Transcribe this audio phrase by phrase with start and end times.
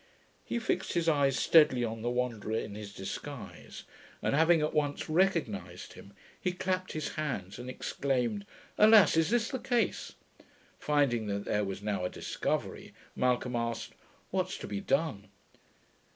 [0.43, 3.83] He fixed his eyes steadily on the Wanderer in his disguise,
[4.19, 8.47] and having at once recognized him, he clapped his hands, and exclaimed,
[8.79, 9.15] 'Alas!
[9.15, 10.13] is this the case?'
[10.79, 13.93] Finding that there was now a discovery, Malcolm asked,
[14.31, 15.27] 'What's to be done?'